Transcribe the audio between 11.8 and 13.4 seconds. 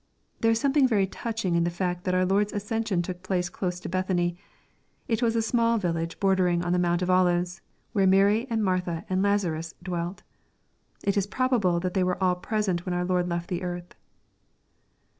that they all were present when our Lord